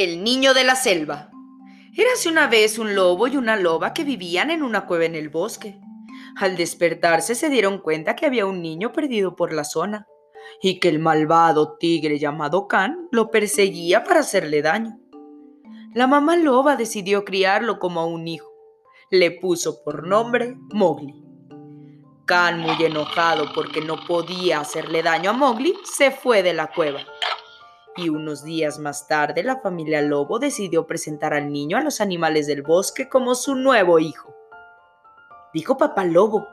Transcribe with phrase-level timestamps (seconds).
[0.00, 1.30] El niño de la selva.
[1.94, 5.28] Érase una vez un lobo y una loba que vivían en una cueva en el
[5.28, 5.78] bosque.
[6.36, 10.06] Al despertarse se dieron cuenta que había un niño perdido por la zona
[10.62, 14.98] y que el malvado tigre llamado Can lo perseguía para hacerle daño.
[15.92, 18.50] La mamá loba decidió criarlo como a un hijo.
[19.10, 21.22] Le puso por nombre Mowgli.
[22.24, 27.00] Can, muy enojado porque no podía hacerle daño a Mowgli, se fue de la cueva
[27.96, 32.46] y unos días más tarde la familia Lobo decidió presentar al niño a los animales
[32.46, 34.34] del bosque como su nuevo hijo.
[35.52, 36.46] Dijo papá Lobo,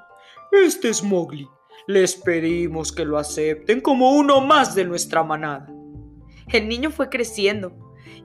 [0.51, 1.47] Este es Mowgli.
[1.87, 5.67] Les pedimos que lo acepten como uno más de nuestra manada.
[6.51, 7.71] El niño fue creciendo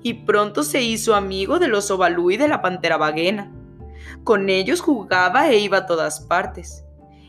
[0.02, 3.52] y pronto se hizo amigo del oso Balú y de la pantera Baguena.
[4.24, 6.84] Con ellos jugaba e iba a todas partes.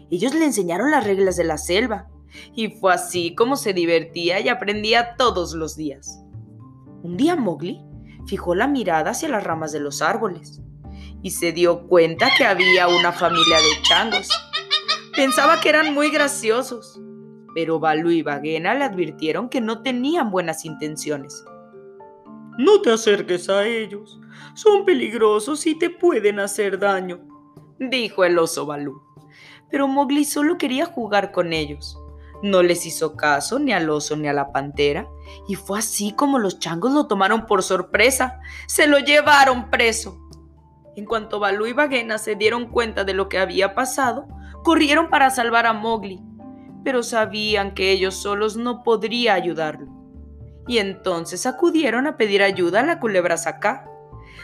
[0.09, 2.08] Ellos le enseñaron las reglas de la selva
[2.55, 6.23] y fue así como se divertía y aprendía todos los días.
[7.03, 7.81] Un día Mowgli
[8.28, 10.61] fijó la mirada hacia las ramas de los árboles
[11.22, 14.30] y se dio cuenta que había una familia de changos.
[15.16, 17.02] Pensaba que eran muy graciosos,
[17.54, 21.44] pero Balú y Baguena le advirtieron que no tenían buenas intenciones.
[22.58, 24.20] No te acerques a ellos,
[24.54, 27.20] son peligrosos y te pueden hacer daño,
[27.80, 29.02] dijo el oso Balú.
[29.70, 31.98] Pero Mowgli solo quería jugar con ellos.
[32.44, 35.08] No les hizo caso ni al oso ni a la pantera,
[35.47, 38.41] y fue así como los changos lo tomaron por sorpresa.
[38.67, 40.19] Se lo llevaron preso.
[40.97, 44.27] En cuanto Balú y Baguena se dieron cuenta de lo que había pasado,
[44.61, 46.21] corrieron para salvar a Mowgli,
[46.83, 49.88] pero sabían que ellos solos no podría ayudarlo.
[50.67, 53.89] Y entonces acudieron a pedir ayuda a la culebra Sacá.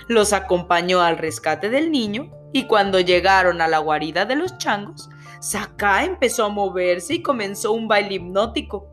[0.08, 5.10] Los acompañó al rescate del niño y cuando llegaron a la guarida de los changos,
[5.40, 8.88] Saka empezó a moverse y comenzó un baile hipnótico.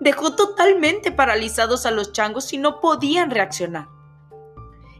[0.00, 3.88] Dejó totalmente paralizados a los changos y no podían reaccionar.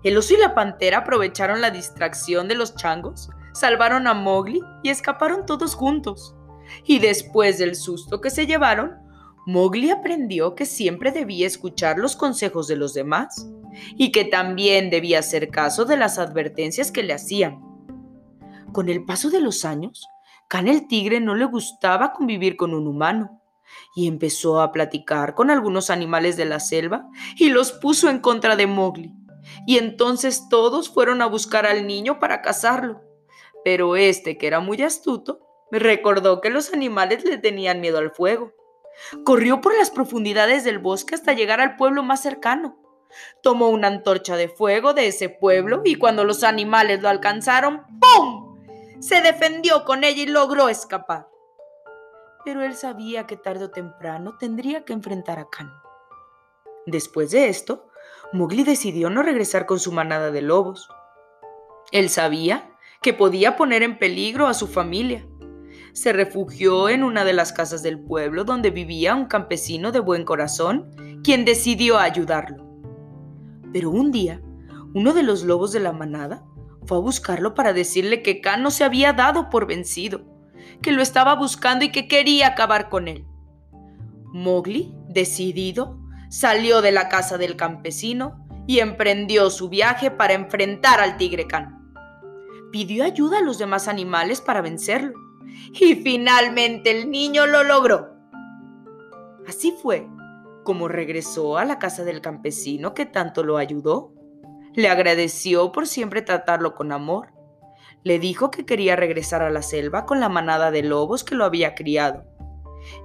[0.02, 4.90] El oso y la pantera aprovecharon la distracción de los changos, salvaron a Mowgli y
[4.90, 6.34] escaparon todos juntos.
[6.84, 8.98] Y después del susto que se llevaron,
[9.46, 13.48] Mowgli aprendió que siempre debía escuchar los consejos de los demás
[13.96, 17.60] y que también debía hacer caso de las advertencias que le hacían.
[18.72, 20.06] Con el paso de los años,
[20.48, 23.40] Can el tigre no le gustaba convivir con un humano
[23.94, 28.56] y empezó a platicar con algunos animales de la selva y los puso en contra
[28.56, 29.12] de Mowgli.
[29.66, 33.02] Y entonces todos fueron a buscar al niño para cazarlo.
[33.64, 35.40] Pero este, que era muy astuto,
[35.70, 38.52] recordó que los animales le tenían miedo al fuego.
[39.24, 42.78] Corrió por las profundidades del bosque hasta llegar al pueblo más cercano.
[43.42, 48.43] Tomó una antorcha de fuego de ese pueblo y cuando los animales lo alcanzaron, ¡pum!
[49.04, 51.28] Se defendió con ella y logró escapar.
[52.42, 55.70] Pero él sabía que tarde o temprano tendría que enfrentar a Khan.
[56.86, 57.86] Después de esto,
[58.32, 60.88] Mowgli decidió no regresar con su manada de lobos.
[61.92, 65.28] Él sabía que podía poner en peligro a su familia.
[65.92, 70.24] Se refugió en una de las casas del pueblo donde vivía un campesino de buen
[70.24, 72.64] corazón, quien decidió ayudarlo.
[73.70, 74.40] Pero un día,
[74.94, 76.46] uno de los lobos de la manada
[76.86, 80.24] fue a buscarlo para decirle que Khan no se había dado por vencido,
[80.82, 83.26] que lo estaba buscando y que quería acabar con él.
[84.32, 91.16] Mowgli, decidido, salió de la casa del campesino y emprendió su viaje para enfrentar al
[91.16, 91.94] tigre Khan.
[92.72, 95.14] Pidió ayuda a los demás animales para vencerlo
[95.72, 98.14] y finalmente el niño lo logró.
[99.46, 100.08] Así fue
[100.64, 104.12] como regresó a la casa del campesino que tanto lo ayudó
[104.74, 107.32] le agradeció por siempre tratarlo con amor.
[108.02, 111.44] Le dijo que quería regresar a la selva con la manada de lobos que lo
[111.44, 112.24] había criado.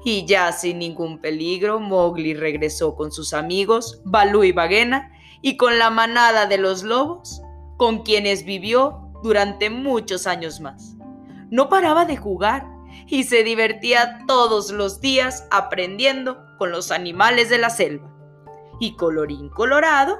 [0.03, 5.79] Y ya sin ningún peligro, Mowgli regresó con sus amigos, Balú y Baguena, y con
[5.79, 7.41] la manada de los lobos,
[7.77, 10.95] con quienes vivió durante muchos años más.
[11.49, 12.67] No paraba de jugar
[13.07, 18.13] y se divertía todos los días aprendiendo con los animales de la selva.
[18.81, 20.19] Y colorín colorado,